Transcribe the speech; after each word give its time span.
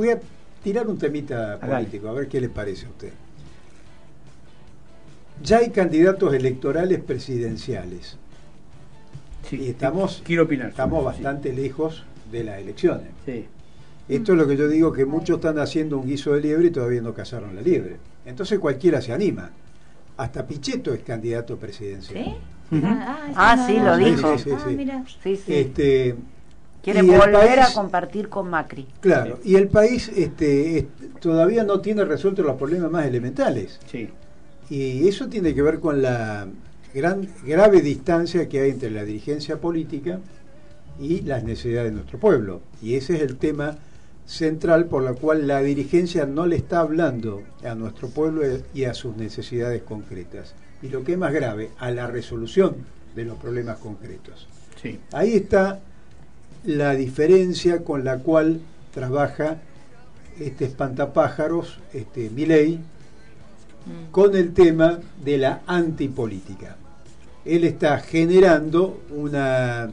voy 0.00 0.08
a 0.08 0.20
tirar 0.64 0.88
un 0.88 0.96
temita 0.96 1.58
político, 1.60 2.08
a 2.08 2.12
ver 2.12 2.26
qué 2.26 2.40
le 2.40 2.48
parece 2.48 2.86
a 2.86 2.88
usted. 2.88 3.12
Ya 5.42 5.58
hay 5.58 5.68
candidatos 5.68 6.32
electorales 6.32 7.00
presidenciales. 7.00 8.16
y 9.50 9.68
estamos, 9.68 10.22
quiero 10.24 10.44
opinar. 10.44 10.70
Estamos 10.70 11.04
bastante 11.04 11.52
lejos 11.52 12.04
de 12.32 12.44
las 12.44 12.58
elecciones. 12.60 13.08
Esto 14.08 14.32
es 14.32 14.38
lo 14.38 14.48
que 14.48 14.56
yo 14.56 14.68
digo, 14.68 14.90
que 14.90 15.04
muchos 15.04 15.36
están 15.36 15.58
haciendo 15.58 15.98
un 15.98 16.06
guiso 16.06 16.32
de 16.32 16.40
liebre 16.40 16.68
y 16.68 16.70
todavía 16.70 17.02
no 17.02 17.12
cazaron 17.12 17.54
la 17.54 17.60
liebre. 17.60 17.96
Entonces 18.24 18.58
cualquiera 18.58 19.02
se 19.02 19.12
anima. 19.12 19.50
Hasta 20.16 20.46
Pichetto 20.46 20.94
es 20.94 21.02
candidato 21.02 21.58
presidencial. 21.58 22.24
¿Sí? 22.24 22.82
ah, 23.36 23.66
sí, 23.66 23.78
lo 23.78 23.98
dijo. 23.98 24.38
Sí, 24.38 24.50
sí, 25.22 25.36
sí. 25.36 25.54
Este, 25.54 26.16
Quiere 26.82 27.02
volver 27.02 27.60
a 27.60 27.72
compartir 27.74 28.28
con 28.28 28.48
Macri. 28.48 28.86
Claro, 29.00 29.38
y 29.44 29.56
el 29.56 29.68
país 29.68 30.10
este, 30.16 30.88
todavía 31.20 31.62
no 31.62 31.80
tiene 31.80 32.04
resueltos 32.04 32.44
los 32.44 32.56
problemas 32.56 32.90
más 32.90 33.06
elementales. 33.06 33.78
Sí. 33.90 34.08
Y 34.70 35.06
eso 35.06 35.28
tiene 35.28 35.54
que 35.54 35.62
ver 35.62 35.80
con 35.80 36.00
la 36.00 36.46
gran, 36.94 37.28
grave 37.44 37.82
distancia 37.82 38.48
que 38.48 38.60
hay 38.60 38.70
entre 38.70 38.90
la 38.90 39.04
dirigencia 39.04 39.60
política 39.60 40.20
y 40.98 41.20
las 41.22 41.44
necesidades 41.44 41.90
de 41.90 41.96
nuestro 41.96 42.18
pueblo. 42.18 42.62
Y 42.80 42.94
ese 42.94 43.16
es 43.16 43.22
el 43.22 43.36
tema 43.36 43.76
central 44.26 44.86
por 44.86 45.02
la 45.02 45.12
cual 45.14 45.46
la 45.48 45.60
dirigencia 45.60 46.24
no 46.24 46.46
le 46.46 46.56
está 46.56 46.80
hablando 46.80 47.42
a 47.64 47.74
nuestro 47.74 48.08
pueblo 48.08 48.42
y 48.72 48.84
a 48.84 48.94
sus 48.94 49.16
necesidades 49.16 49.82
concretas. 49.82 50.54
Y 50.82 50.88
lo 50.88 51.04
que 51.04 51.12
es 51.12 51.18
más 51.18 51.32
grave, 51.32 51.70
a 51.78 51.90
la 51.90 52.06
resolución 52.06 52.76
de 53.14 53.24
los 53.24 53.36
problemas 53.38 53.78
concretos. 53.78 54.46
Sí. 54.80 55.00
Ahí 55.12 55.34
está 55.34 55.80
la 56.64 56.94
diferencia 56.94 57.82
con 57.84 58.04
la 58.04 58.18
cual 58.18 58.60
trabaja 58.92 59.58
este 60.38 60.64
espantapájaros, 60.64 61.78
este 61.92 62.30
Milei, 62.30 62.76
mm. 62.76 64.10
con 64.10 64.34
el 64.34 64.52
tema 64.52 64.98
de 65.22 65.38
la 65.38 65.62
antipolítica. 65.66 66.76
Él 67.44 67.64
está 67.64 67.98
generando 67.98 69.02
una 69.10 69.90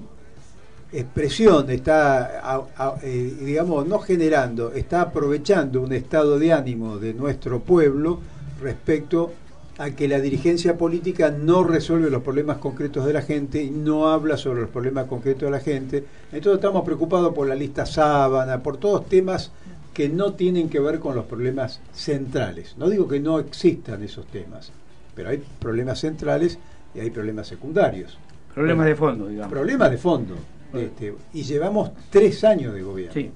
expresión, 0.92 1.70
está, 1.70 2.68
eh, 3.04 3.38
digamos, 3.42 3.88
no 3.88 4.00
generando, 4.00 4.72
está 4.72 5.02
aprovechando 5.02 5.82
un 5.82 5.94
estado 5.94 6.40
de 6.40 6.54
ánimo 6.54 6.98
de 6.98 7.14
nuestro 7.14 7.60
pueblo 7.60 8.20
respecto 8.62 9.26
a 9.26 9.47
que 9.96 10.08
la 10.08 10.20
dirigencia 10.20 10.76
política 10.76 11.30
no 11.30 11.64
resuelve 11.64 12.10
los 12.10 12.24
problemas 12.24 12.58
concretos 12.58 13.06
de 13.06 13.14
la 13.14 13.22
gente 13.22 13.62
y 13.64 13.70
no 13.70 14.10
habla 14.10 14.36
sobre 14.36 14.62
los 14.62 14.72
problemas 14.72 15.06
concretos 15.06 15.44
de 15.44 15.52
la 15.52 15.60
gente. 15.60 16.04
Entonces 16.32 16.56
estamos 16.56 16.84
preocupados 16.84 17.34
por 17.34 17.48
la 17.48 17.54
lista 17.54 17.86
sábana, 17.86 18.64
por 18.64 18.78
todos 18.78 19.08
temas 19.08 19.52
que 19.94 20.10
no 20.10 20.34
tienen 20.34 20.70
que 20.70 20.80
ver 20.80 21.00
con 21.00 21.16
los 21.16 21.26
problemas 21.26 21.80
centrales. 21.94 22.76
No 22.78 22.90
digo 22.90 23.08
que 23.08 23.20
no 23.20 23.40
existan 23.40 24.02
esos 24.02 24.26
temas, 24.28 24.72
pero 25.14 25.30
hay 25.30 25.44
problemas 25.60 26.00
centrales 26.00 26.58
y 26.96 27.00
hay 27.00 27.12
problemas 27.12 27.48
secundarios. 27.48 28.18
Problemas 28.56 28.88
de 28.88 28.96
fondo, 28.96 29.28
digamos. 29.28 29.52
Problemas 29.52 29.92
de 29.92 29.98
fondo. 29.98 30.36
Este, 30.74 31.14
y 31.34 31.44
llevamos 31.44 31.92
tres 32.10 32.44
años 32.44 32.74
de 32.74 32.82
gobierno. 32.82 33.14
Sí. 33.14 33.32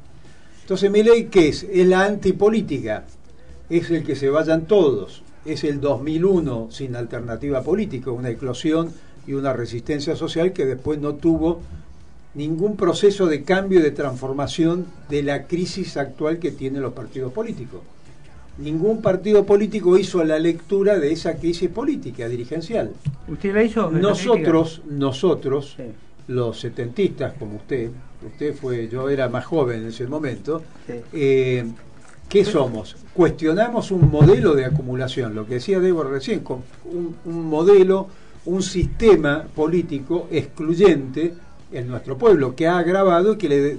Entonces, 0.61 0.89
mi 0.89 1.03
ley, 1.03 1.26
¿qué 1.26 1.50
es? 1.50 1.64
Es 1.64 1.88
la 1.88 2.05
antipolítica. 2.05 3.05
Es 3.70 3.92
el 3.92 4.03
que 4.03 4.16
se 4.16 4.30
vayan 4.30 4.66
todos 4.66 5.23
es 5.45 5.64
el 5.64 5.81
2001 5.81 6.70
sin 6.72 6.95
alternativa 6.95 7.64
política, 7.64 8.11
una 8.11 8.30
eclosión 8.30 8.92
y 9.28 9.34
una 9.34 9.53
resistencia 9.53 10.16
social 10.16 10.53
que 10.53 10.66
después 10.66 11.00
no 11.00 11.16
tuvo 11.16 11.61
ningún 12.33 12.78
proceso 12.78 13.28
de 13.28 13.44
cambio 13.44 13.80
y 13.80 13.83
de 13.83 13.92
transformación 13.92 14.86
de 15.09 15.23
la 15.23 15.48
crisis 15.48 15.98
actual 15.98 16.39
que 16.39 16.52
tienen 16.52 16.81
los 16.81 16.94
partidos 16.94 17.33
políticos. 17.33 17.81
Ningún 18.58 19.02
partido 19.02 19.45
político 19.45 19.98
hizo 19.98 20.23
la 20.23 20.38
lectura 20.38 21.00
de 21.00 21.11
esa 21.11 21.36
crisis 21.38 21.70
política 21.70 22.28
dirigencial. 22.28 22.92
¿Usted 23.28 23.53
la 23.53 23.64
hizo? 23.64 23.89
Nosotros, 23.89 24.82
nosotros, 24.89 25.77
los 26.27 26.60
setentistas 26.60 27.33
como 27.33 27.58
usted, 27.58 27.89
usted 28.26 28.54
fue, 28.54 28.87
yo 28.87 29.10
era 29.10 29.30
más 29.30 29.45
joven 29.45 29.82
en 29.82 29.87
ese 29.87 30.05
momento, 30.05 30.61
eh, 31.11 31.66
¿Qué 32.31 32.45
somos? 32.45 32.95
Cuestionamos 33.14 33.92
un 33.92 34.09
modelo 34.09 34.55
de 34.55 34.64
acumulación, 34.64 35.36
lo 35.36 35.45
que 35.45 35.55
decía 35.55 35.81
Débora 35.81 36.09
recién, 36.09 36.42
un, 36.86 37.17
un 37.25 37.45
modelo, 37.45 38.08
un 38.45 38.64
sistema 38.64 39.43
político 39.53 40.30
excluyente 40.31 41.33
en 41.73 41.89
nuestro 41.89 42.17
pueblo, 42.17 42.55
que 42.55 42.67
ha 42.67 42.77
agravado 42.77 43.33
y 43.33 43.37
que 43.37 43.49
le 43.49 43.77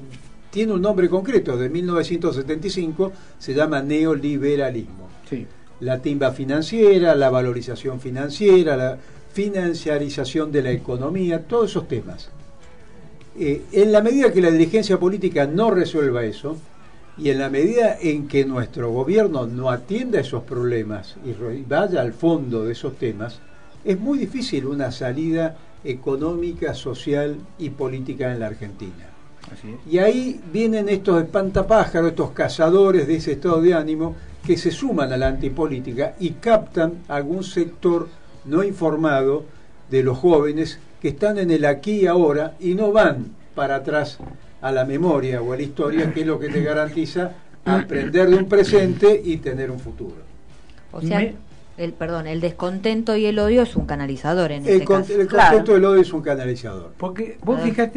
tiene 0.50 0.74
un 0.74 0.82
nombre 0.82 1.08
concreto, 1.08 1.56
de 1.56 1.70
1975 1.70 3.12
se 3.38 3.54
llama 3.54 3.80
neoliberalismo. 3.80 5.08
La 5.80 6.02
timba 6.02 6.32
financiera, 6.32 7.14
la 7.14 7.30
valorización 7.30 8.00
financiera, 8.00 8.76
la 8.76 8.98
financiarización 9.32 10.52
de 10.52 10.62
la 10.62 10.72
economía, 10.72 11.42
todos 11.42 11.70
esos 11.70 11.88
temas. 11.88 12.28
Eh, 13.38 13.62
en 13.72 13.92
la 13.92 14.02
medida 14.02 14.30
que 14.30 14.42
la 14.42 14.50
dirigencia 14.50 15.00
política 15.00 15.46
no 15.46 15.70
resuelva 15.70 16.22
eso, 16.22 16.58
y 17.18 17.30
en 17.30 17.38
la 17.38 17.50
medida 17.50 17.98
en 18.00 18.26
que 18.26 18.44
nuestro 18.44 18.90
gobierno 18.90 19.46
no 19.46 19.70
atienda 19.70 20.20
esos 20.20 20.44
problemas 20.44 21.16
y 21.24 21.62
vaya 21.62 22.00
al 22.00 22.12
fondo 22.12 22.64
de 22.64 22.72
esos 22.72 22.96
temas, 22.96 23.40
es 23.84 23.98
muy 23.98 24.18
difícil 24.18 24.66
una 24.66 24.90
salida 24.90 25.56
económica, 25.84 26.74
social 26.74 27.36
y 27.58 27.70
política 27.70 28.32
en 28.32 28.40
la 28.40 28.46
Argentina. 28.46 29.08
Y 29.90 29.98
ahí 29.98 30.40
vienen 30.52 30.88
estos 30.88 31.22
espantapájaros, 31.22 32.10
estos 32.10 32.30
cazadores 32.30 33.06
de 33.06 33.16
ese 33.16 33.32
estado 33.32 33.60
de 33.60 33.74
ánimo 33.74 34.14
que 34.46 34.56
se 34.56 34.70
suman 34.70 35.12
a 35.12 35.16
la 35.16 35.28
antipolítica 35.28 36.14
y 36.18 36.30
captan 36.30 37.02
algún 37.08 37.44
sector 37.44 38.08
no 38.44 38.64
informado 38.64 39.44
de 39.90 40.02
los 40.02 40.18
jóvenes 40.18 40.78
que 41.00 41.08
están 41.08 41.38
en 41.38 41.50
el 41.50 41.64
aquí 41.64 42.02
y 42.02 42.06
ahora 42.06 42.54
y 42.60 42.74
no 42.74 42.92
van 42.92 43.26
para 43.54 43.76
atrás 43.76 44.18
a 44.62 44.72
la 44.72 44.84
memoria 44.84 45.42
o 45.42 45.52
a 45.52 45.56
la 45.56 45.62
historia, 45.62 46.12
que 46.12 46.20
es 46.20 46.26
lo 46.26 46.38
que 46.38 46.48
te 46.48 46.62
garantiza 46.62 47.32
aprender 47.64 48.30
de 48.30 48.36
un 48.36 48.48
presente 48.48 49.20
y 49.22 49.36
tener 49.38 49.70
un 49.70 49.78
futuro. 49.78 50.16
O 50.92 51.00
sea, 51.00 51.32
el 51.78 51.92
perdón, 51.92 52.26
el 52.26 52.40
descontento 52.40 53.16
y 53.16 53.26
el 53.26 53.38
odio 53.38 53.62
es 53.62 53.76
un 53.76 53.86
canalizador 53.86 54.52
en 54.52 54.64
el 54.64 54.68
este 54.68 54.84
caso. 54.84 55.12
El 55.12 55.28
contento 55.28 55.72
y 55.72 55.74
el 55.76 55.84
odio 55.84 56.00
es 56.00 56.12
un 56.12 56.22
canalizador. 56.22 56.92
Porque 56.96 57.38
vos 57.42 57.58
ah. 57.60 57.64
fijaste 57.64 57.90